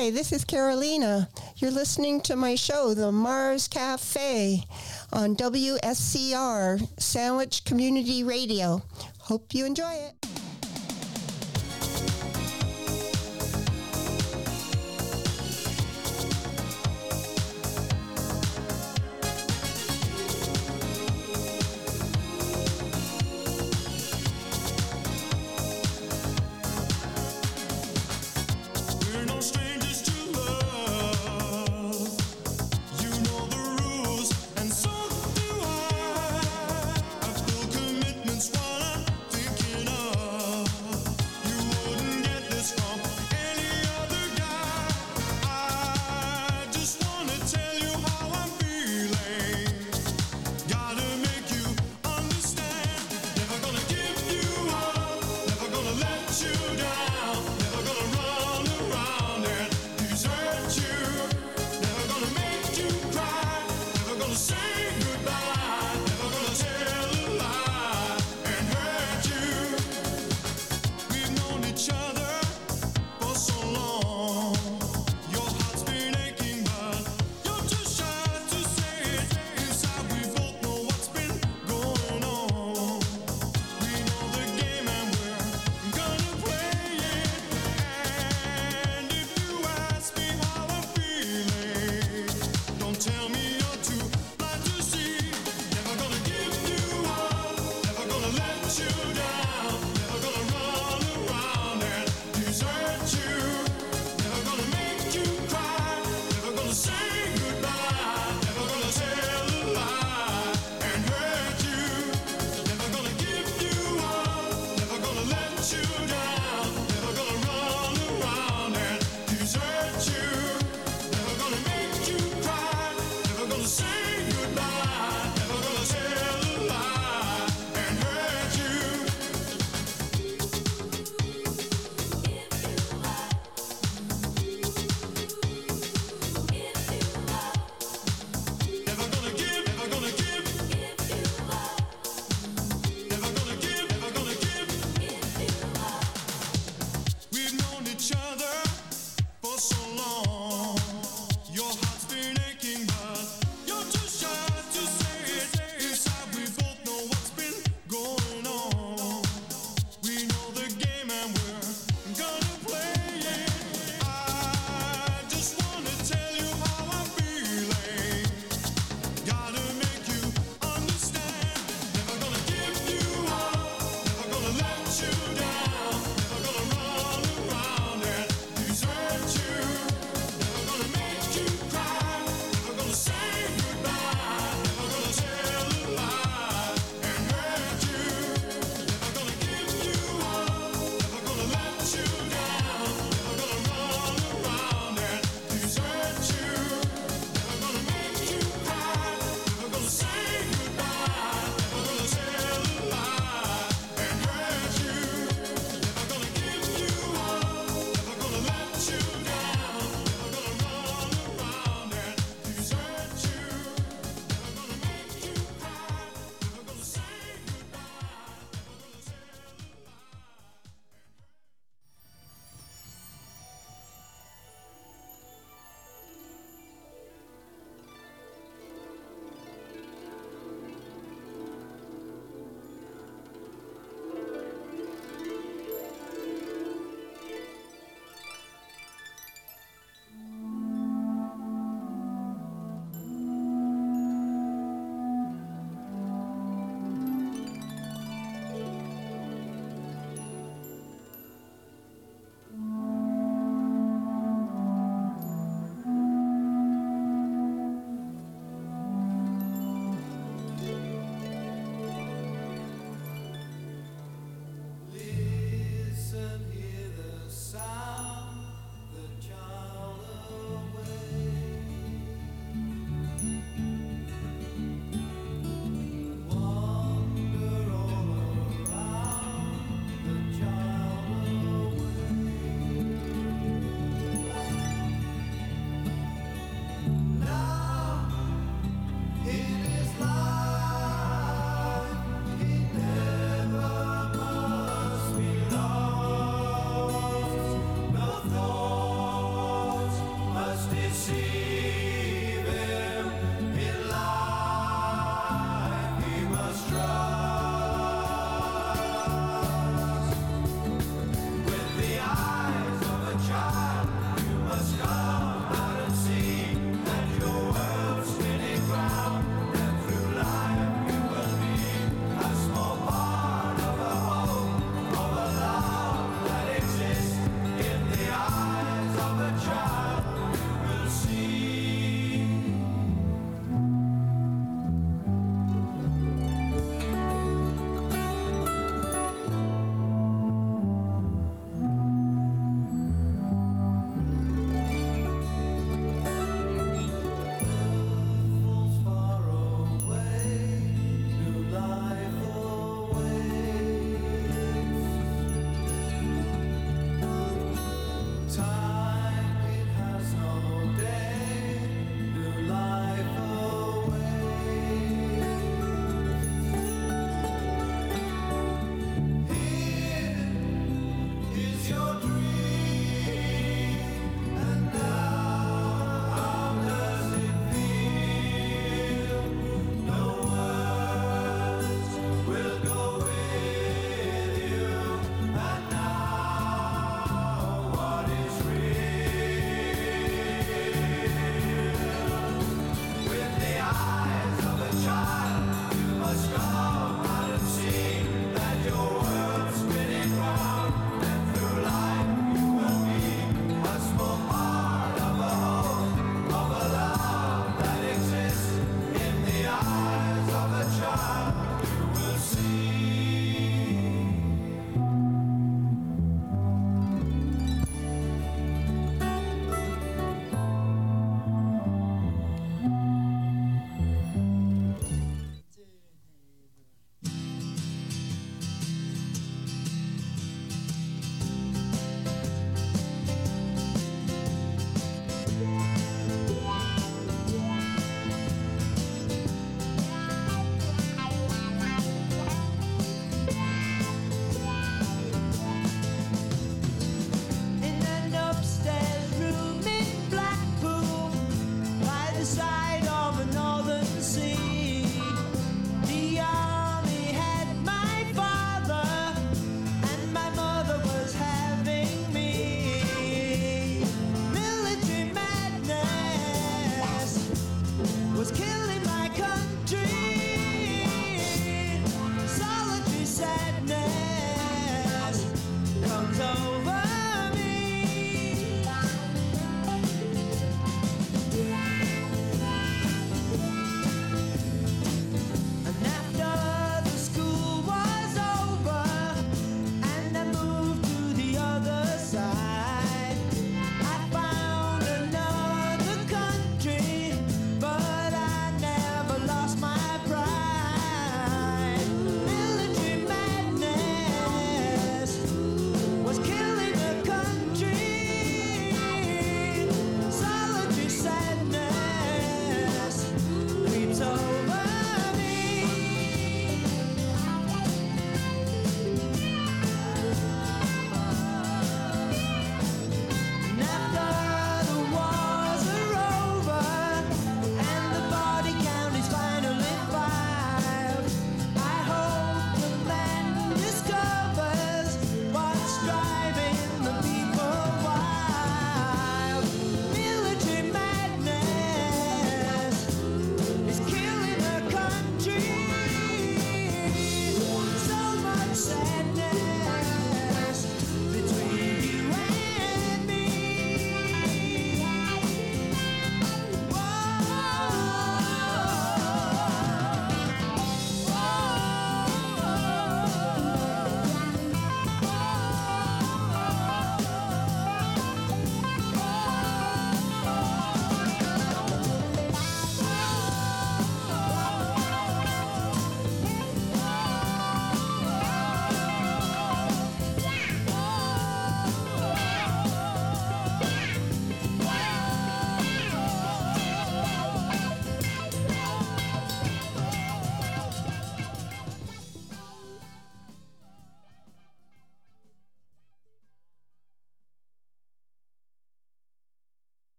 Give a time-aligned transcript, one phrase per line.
[0.00, 1.28] Hi, this is Carolina.
[1.56, 4.64] You're listening to my show, The Mars Cafe,
[5.12, 8.80] on WSCR, Sandwich Community Radio.
[9.18, 10.19] Hope you enjoy it.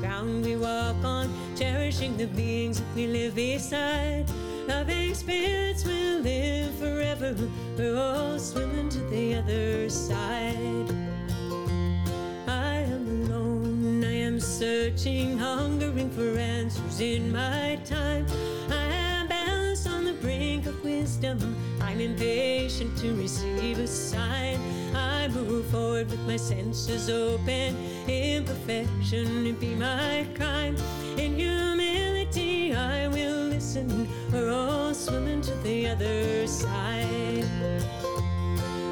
[0.00, 4.24] Ground we walk on, cherishing the beings we live beside.
[4.66, 7.36] Loving spirits will live forever.
[7.76, 10.90] We're all swimming to the other side.
[12.48, 18.26] I am alone, I am searching, hungering for answers in my time.
[18.70, 21.38] I am balanced on the brink of wisdom.
[21.82, 24.58] I'm impatient to receive a sign.
[24.94, 27.76] I move forward with my senses open.
[28.70, 30.76] Imperfection it be my crime.
[31.18, 34.08] In humility, I will listen.
[34.32, 37.48] We're all swimming to the other side.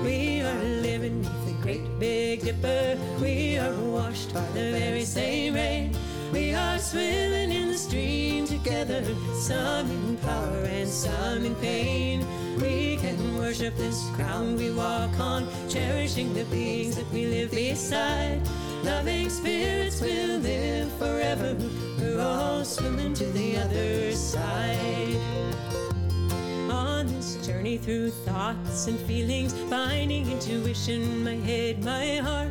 [0.03, 2.99] We are living beneath the great big dipper.
[3.21, 5.97] We are washed by the very same rain.
[6.33, 9.05] We are swimming in the stream together,
[9.35, 12.27] some in power and some in pain.
[12.61, 18.41] We can worship this ground we walk on, cherishing the beings that we live beside.
[18.89, 21.55] Loving spirits will live forever.
[22.01, 25.21] We're all swimming to the other side
[26.71, 32.51] on this journey through thoughts and feelings, finding intuition, my head, my heart.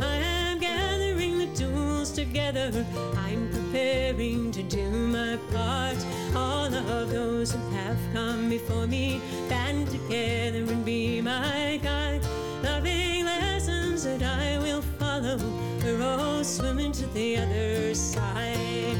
[0.00, 2.86] I am gathering the tools together.
[3.18, 5.98] I'm preparing to do my part.
[6.34, 12.22] All of those who have come before me, band together and be my guide.
[12.62, 15.63] Loving lessons that I will follow.
[16.04, 18.98] We're swimming to the other side.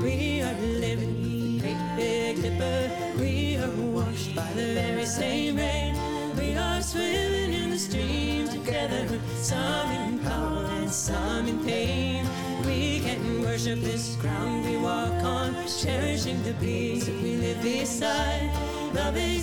[0.00, 2.90] We are living the great big dipper.
[3.18, 5.96] We are washed by the very same rain.
[6.36, 12.24] We are swimming in the stream together, some in power and some in pain.
[12.64, 18.48] We can worship this ground we walk on, cherishing the peace that we live beside.
[18.94, 19.42] Loving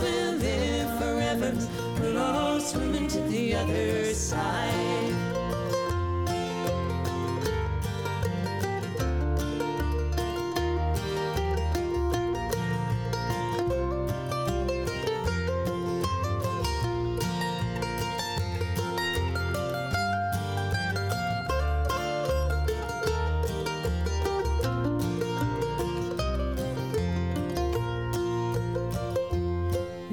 [0.00, 1.52] will live forever.
[2.00, 5.25] We're all swimming to the other side.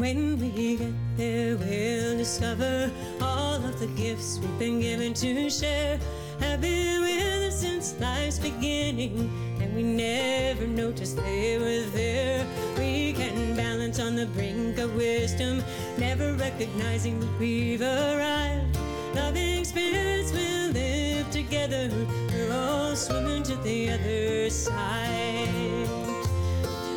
[0.03, 2.91] When we get there, we'll discover
[3.21, 5.97] all of the gifts we've been given to share
[6.41, 9.31] have been with us since life's beginning,
[9.61, 12.45] and we never noticed they were there.
[12.77, 15.63] We can balance on the brink of wisdom,
[15.97, 18.77] never recognizing that we've arrived.
[19.15, 21.89] Loving spirits will live together,
[22.33, 25.87] we're all swimming to the other side.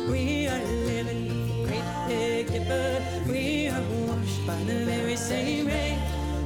[0.09, 0.76] We are
[2.67, 5.99] We are washed by the very same rain.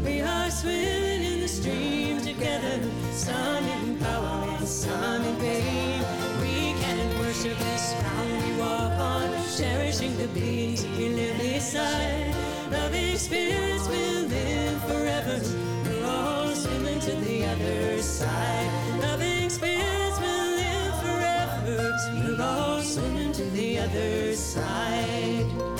[0.04, 2.80] We are swimming in the stream together,
[3.12, 6.04] some in power and some in pain.
[6.40, 12.36] We can worship this ground we walk on, cherishing the beings we live beside.
[12.72, 15.42] Loving spirits will live forever.
[15.86, 19.02] We're all swimming to the other side.
[19.02, 21.98] Loving spirits will live forever.
[22.14, 25.71] We're all swimming to the other side.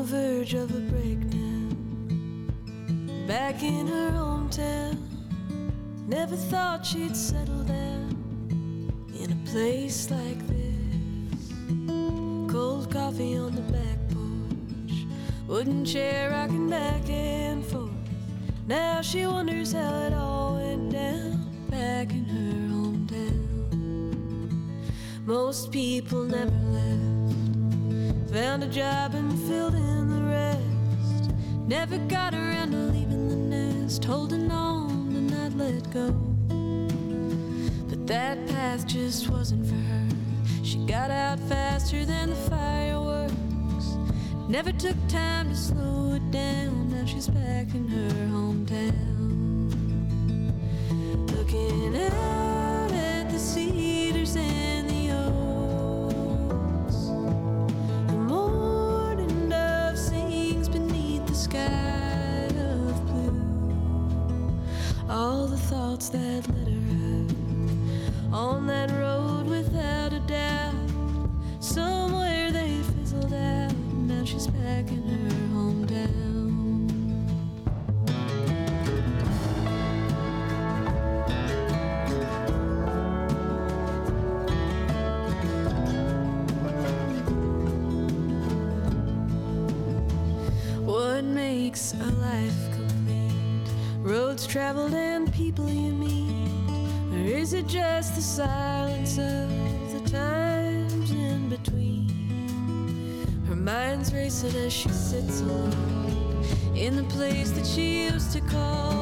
[0.00, 1.76] the verge of a breakdown.
[3.26, 4.96] Back in her hometown,
[6.08, 8.16] never thought she'd settle down
[9.20, 10.29] in a place like.
[44.62, 45.29] never took time.
[98.40, 102.08] silence of the times in between.
[103.46, 106.42] Her mind's racing as she sits alone
[106.74, 108.99] in the place that she used to call.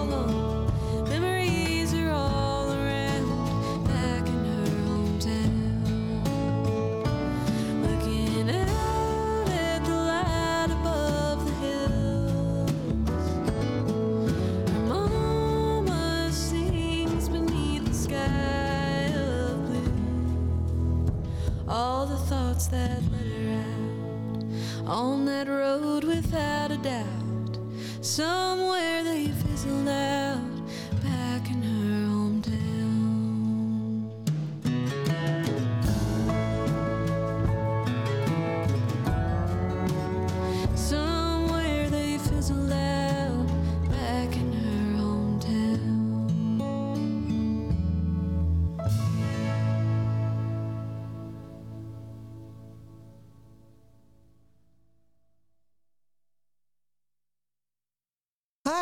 [22.71, 24.45] that letter out.
[24.87, 25.28] On the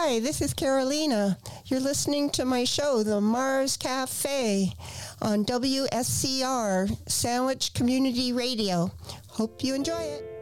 [0.09, 1.37] Hi, this is Carolina.
[1.65, 4.73] You're listening to my show, The Mars Cafe,
[5.21, 8.93] on WSCR, Sandwich Community Radio.
[9.27, 10.36] Hope you enjoy it.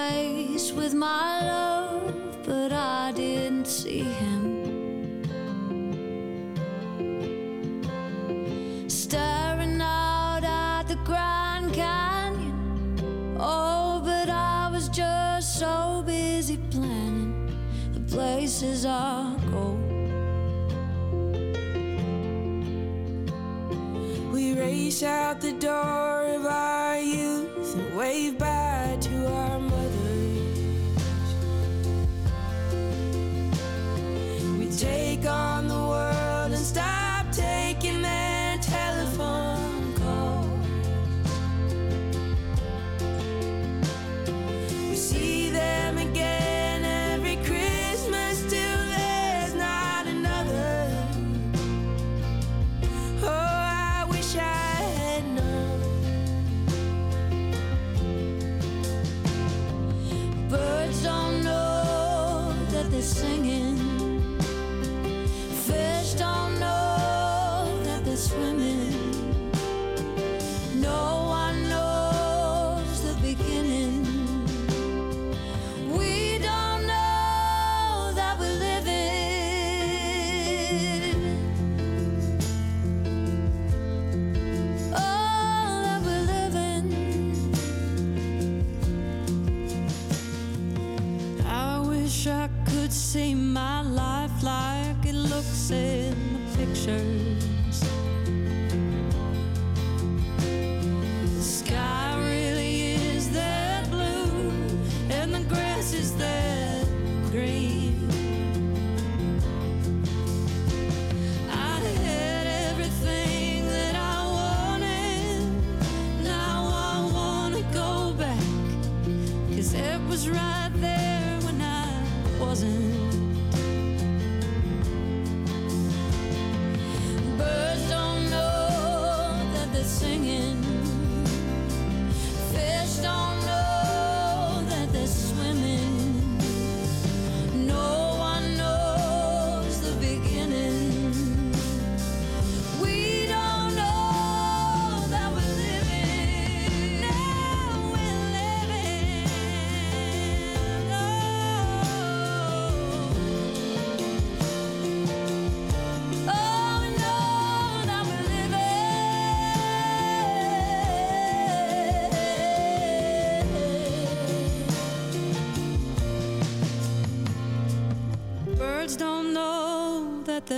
[0.00, 1.29] face with my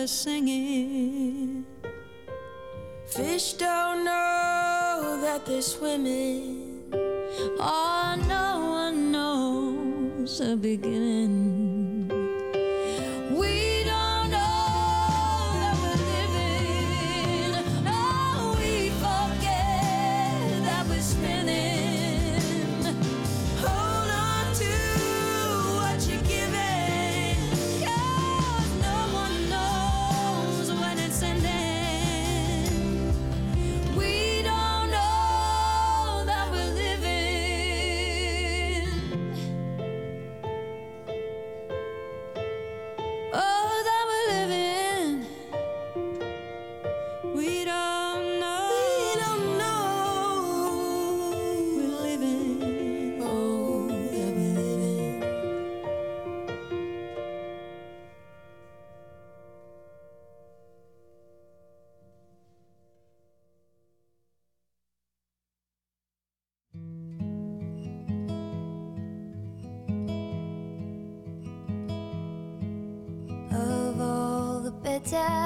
[0.07, 1.65] singing.
[3.07, 6.83] Fish don't know that they're swimming.
[7.61, 11.72] Oh, no one knows the beginning.
[75.13, 75.42] myself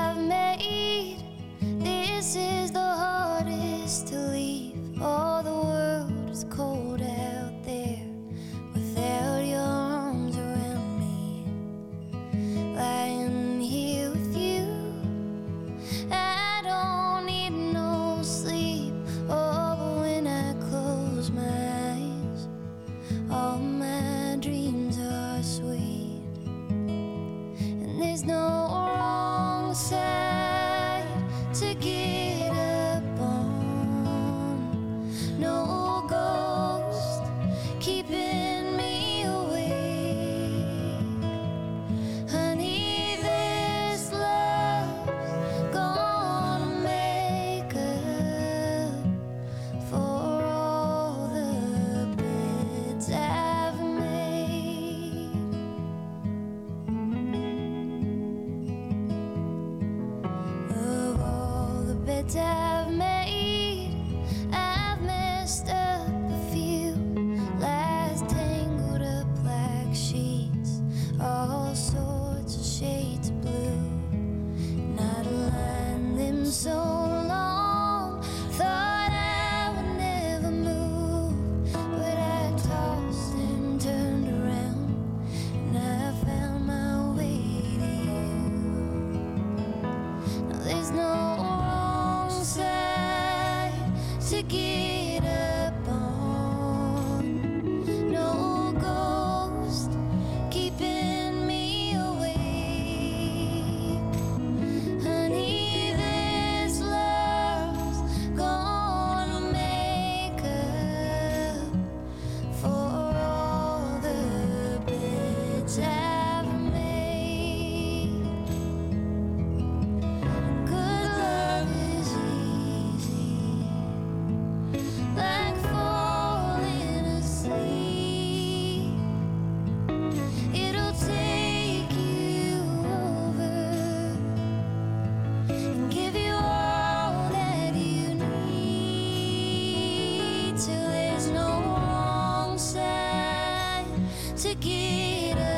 [144.97, 145.56] need a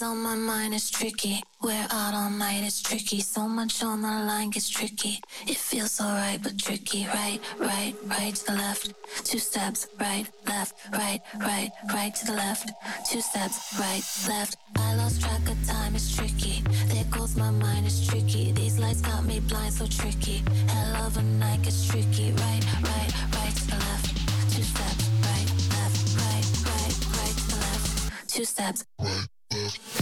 [0.00, 1.42] is on my mind is tricky.
[1.62, 3.20] We're out all night It's tricky.
[3.20, 5.20] So much on the line gets tricky.
[5.46, 7.06] It feels alright but tricky.
[7.06, 8.92] Right, right, right to the left.
[9.24, 12.70] Two steps, right, left, right, right, right to the left.
[13.10, 14.56] Two steps, right, left.
[14.76, 16.62] I lost track of time, it's tricky.
[16.86, 18.52] There goes my mind, it's tricky.
[18.52, 20.42] These lights got me blind, so tricky.
[20.68, 22.32] Hell of a night gets tricky.
[22.32, 24.06] Right, right, right to the left.
[24.54, 28.28] Two steps, right, left, right, right, right to the left.
[28.28, 28.84] Two steps.
[28.98, 29.29] Right.
[29.52, 29.99] Oops.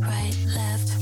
[0.00, 0.95] right, left.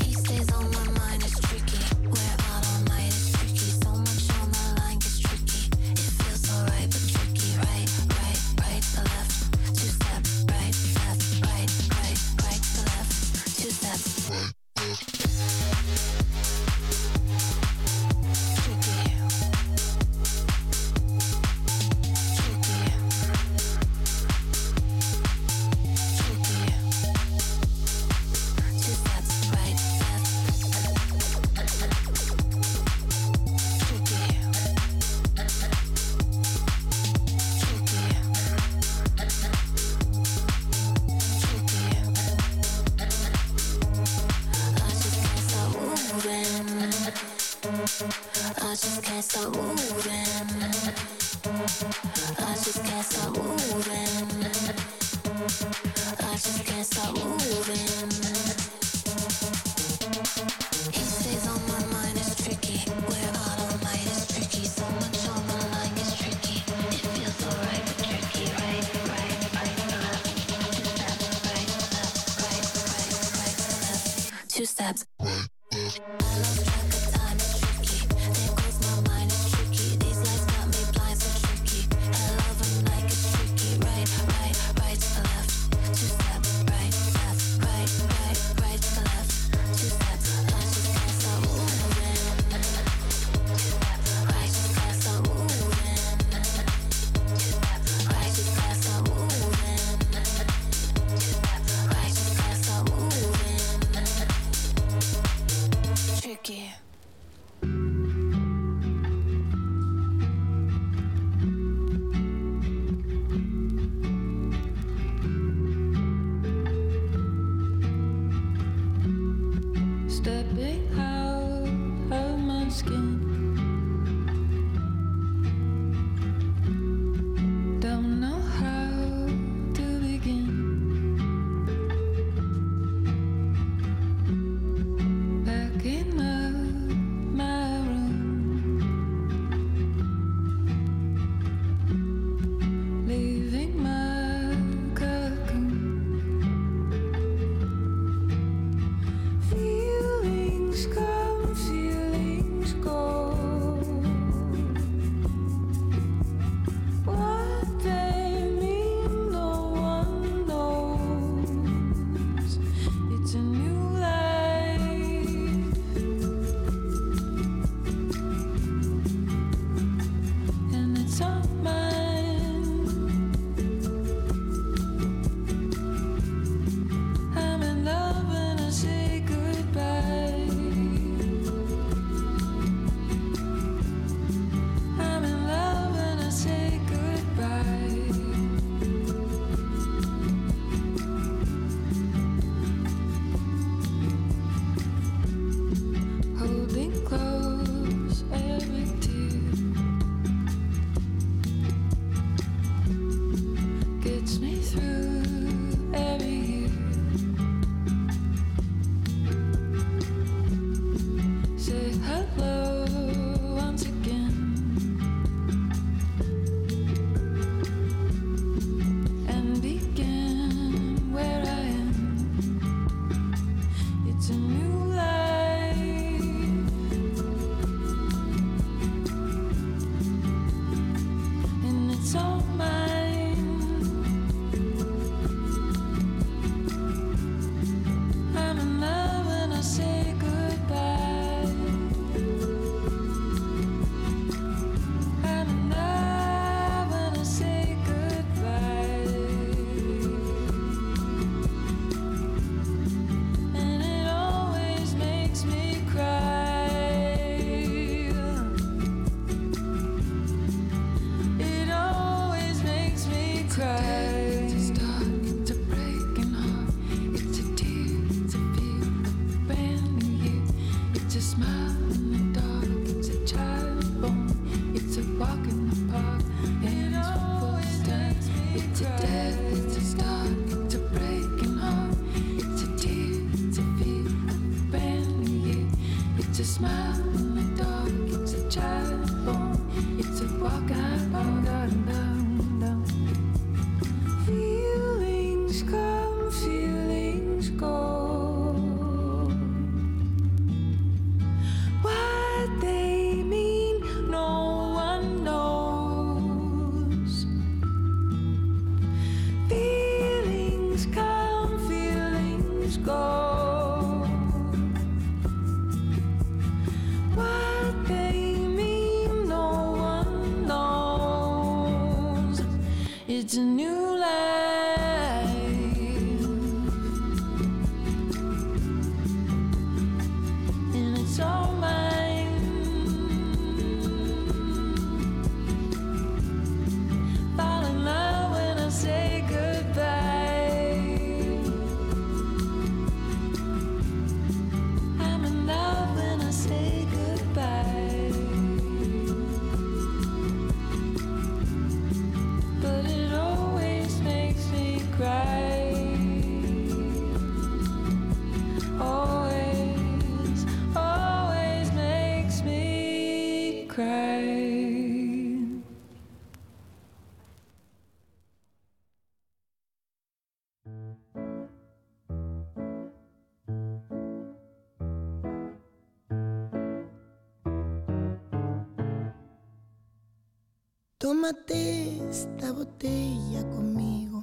[381.24, 384.22] Tómate esta botella conmigo.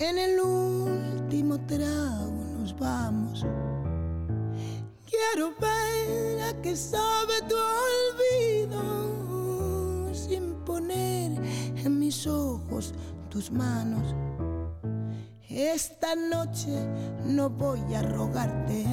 [0.00, 3.46] En el último trago nos vamos.
[5.08, 7.54] Quiero ver a qué sabe tu
[8.66, 8.82] olvido
[10.12, 11.40] sin poner
[11.76, 12.92] en mis ojos
[13.30, 14.16] tus manos.
[15.48, 16.76] Esta noche
[17.24, 18.84] no voy a rogarte.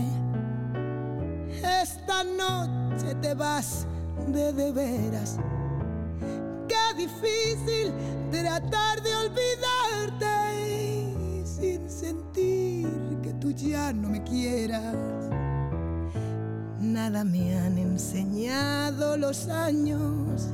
[1.82, 3.88] Esta noche te vas
[4.28, 5.40] de de veras.
[7.24, 7.94] Difícil
[8.32, 10.26] tratar de olvidarte
[11.46, 12.90] sin sentir
[13.22, 14.96] que tú ya no me quieras.
[16.80, 20.50] Nada me han enseñado los años.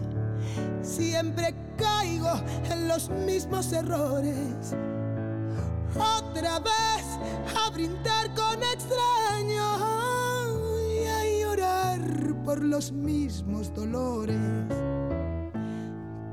[0.83, 2.33] Siempre caigo
[2.69, 4.75] en los mismos errores.
[5.95, 7.03] Otra vez
[7.57, 9.81] a brindar con extraños
[10.93, 12.01] y a llorar
[12.45, 14.37] por los mismos dolores.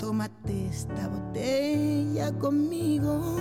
[0.06, 3.38] Tómate esta botella conmigo.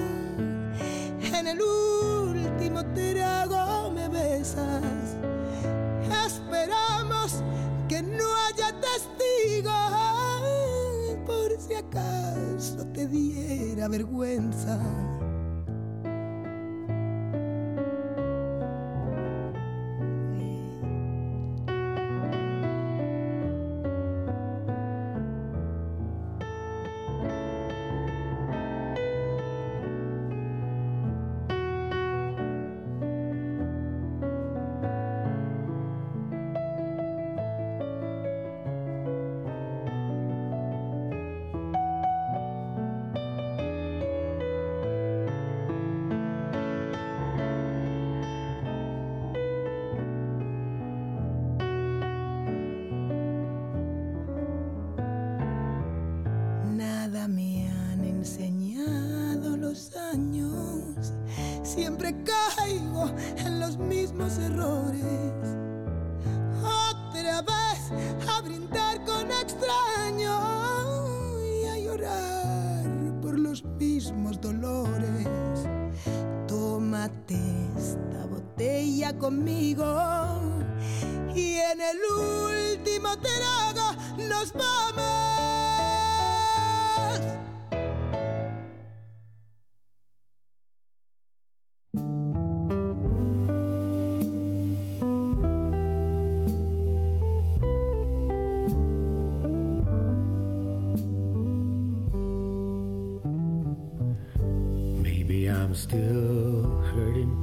[1.21, 5.15] En el último trago me besas.
[6.25, 7.43] Esperamos
[7.87, 9.73] que no haya testigos
[11.27, 14.79] por si acaso te diera vergüenza.
[105.65, 107.33] I'm still hurting.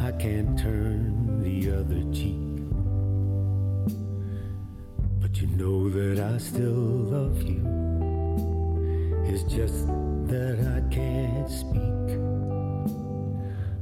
[0.00, 2.40] I can't turn the other cheek.
[5.20, 7.60] But you know that I still love you.
[9.26, 9.86] It's just
[10.28, 12.08] that I can't speak.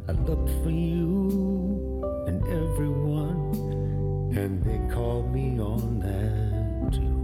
[0.09, 7.17] I looked for you and everyone, and they called me on that too.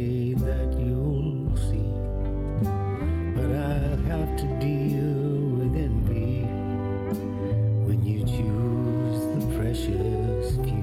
[0.00, 1.92] That you'll see.
[3.34, 5.14] But I'll have to deal
[5.58, 6.42] with envy
[7.86, 10.79] when you choose the precious few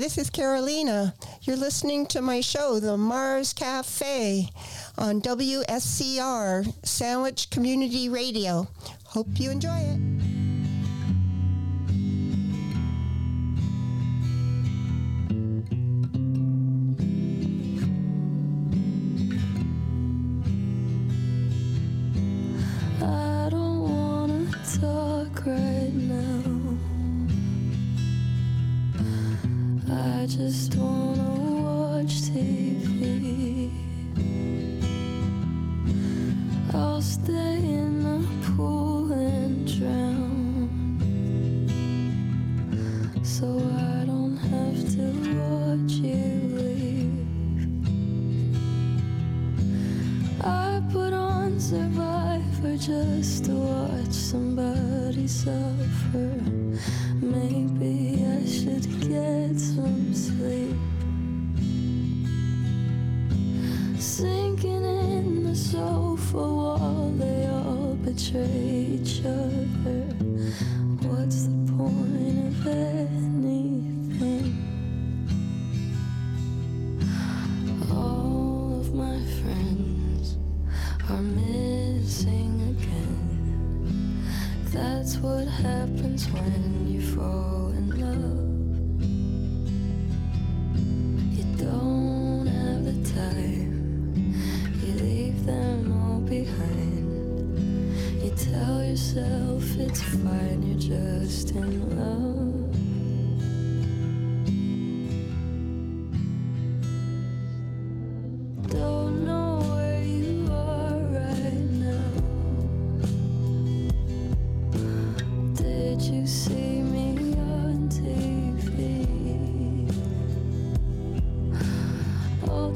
[0.00, 1.14] this is Carolina.
[1.42, 4.48] You're listening to my show, The Mars Cafe,
[4.96, 8.66] on WSCR, Sandwich Community Radio.
[9.04, 10.09] Hope you enjoy it.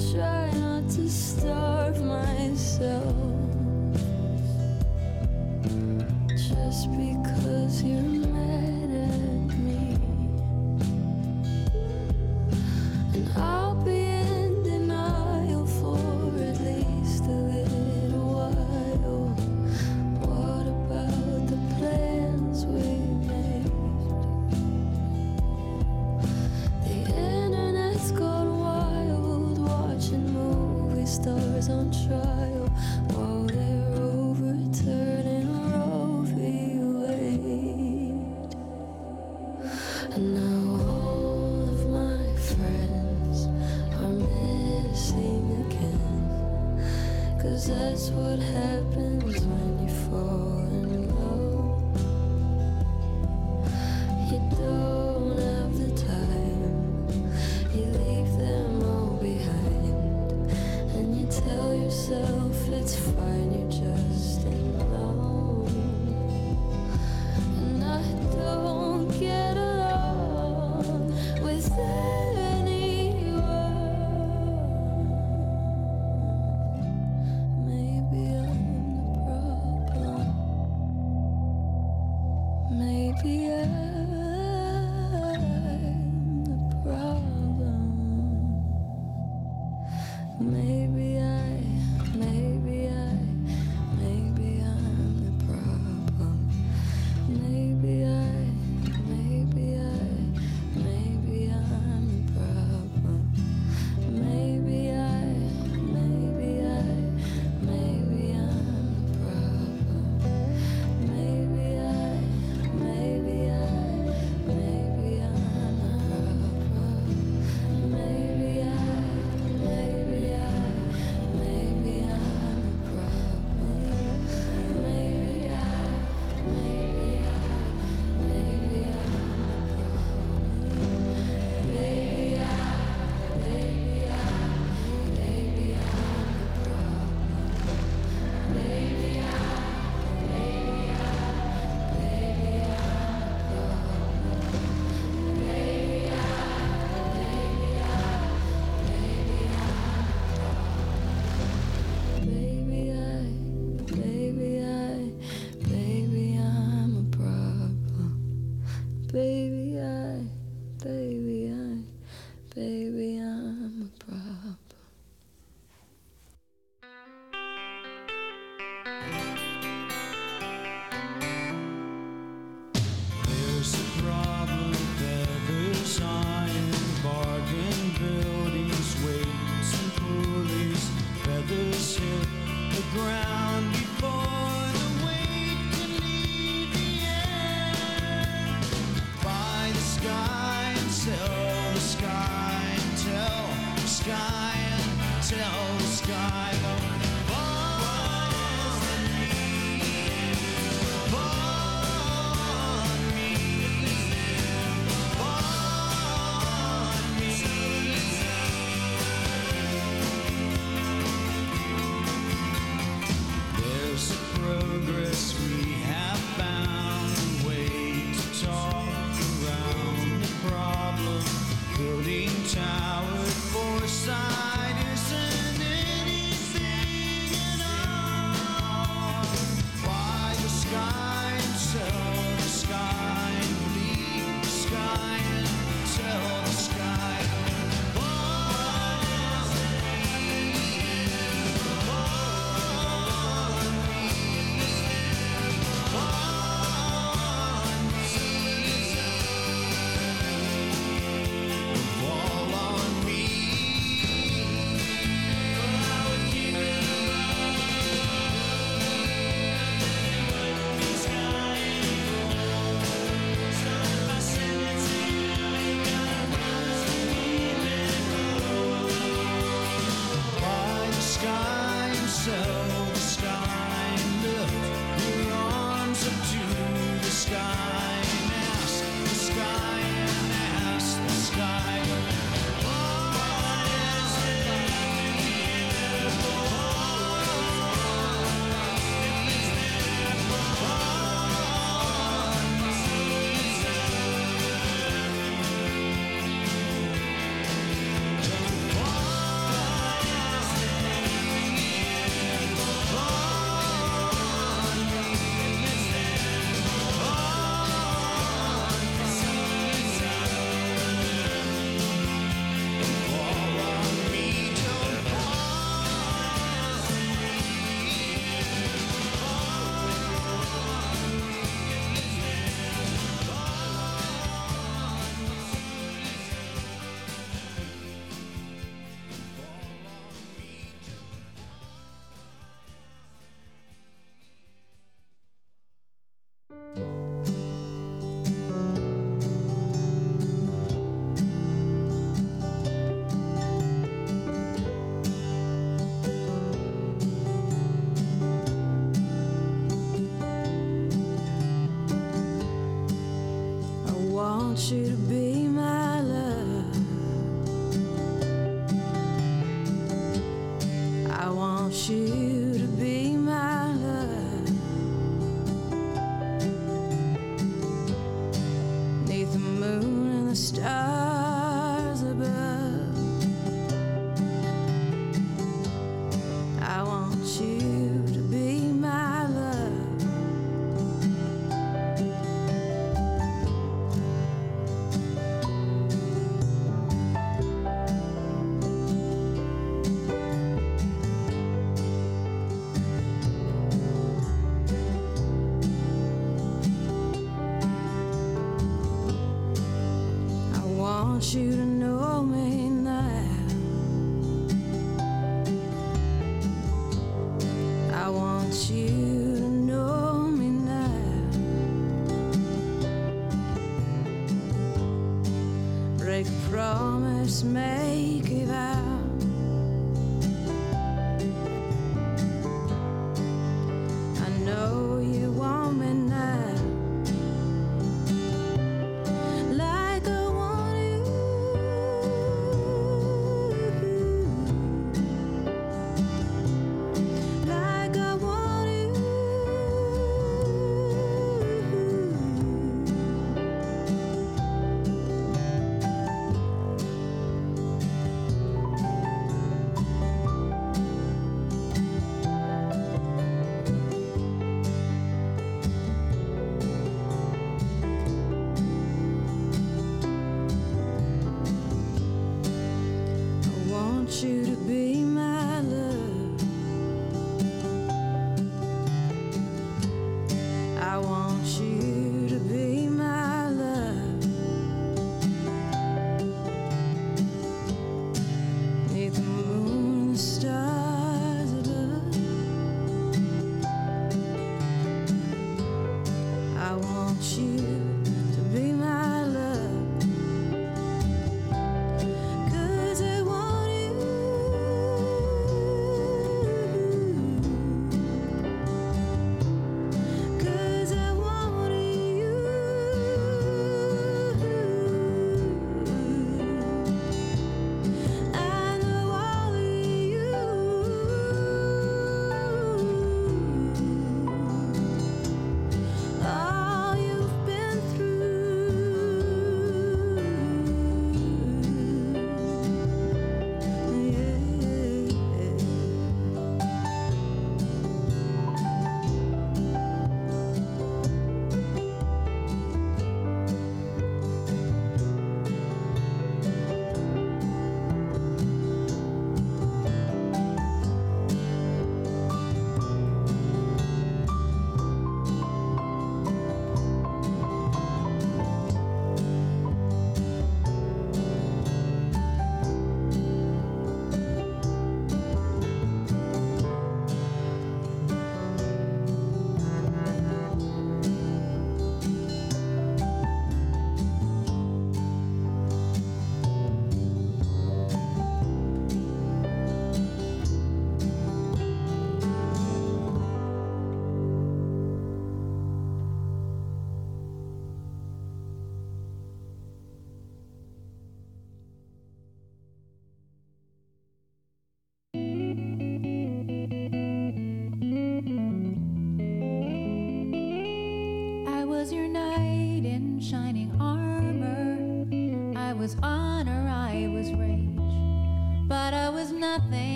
[0.00, 1.69] try not to stop.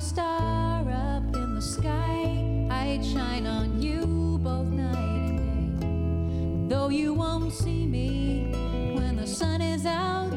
[0.00, 2.68] star up in the sky.
[2.70, 6.74] I'd shine on you both night and day.
[6.74, 8.50] Though you won't see me
[8.94, 10.32] when the sun is out,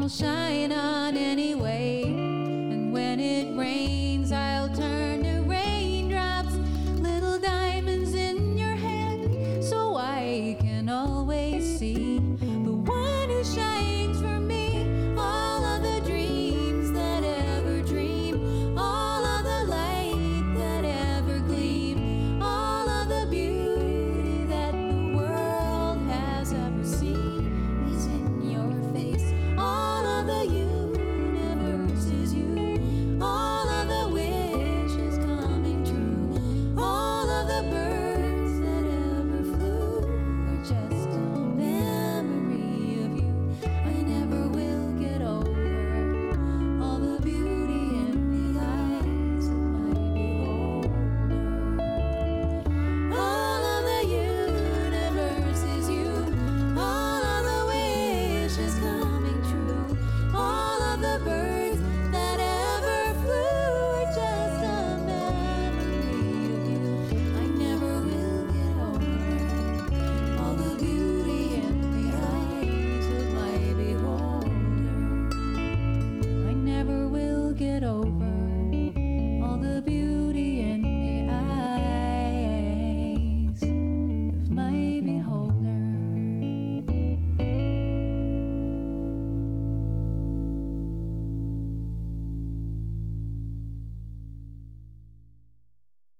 [0.00, 0.67] I'll shine.